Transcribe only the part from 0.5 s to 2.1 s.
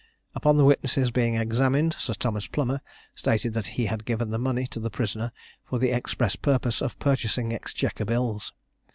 the witnesses being examined,